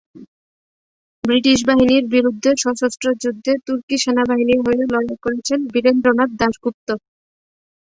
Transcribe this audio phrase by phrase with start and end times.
[1.23, 6.87] British বাহিনীর বিরুদ্ধে সশস্ত্র যুদ্ধে তুর্কি সেনাবাহিনীর হয়ে লড়াই করেছেন বীরেন্দ্রনাথ দাশগুপ্ত।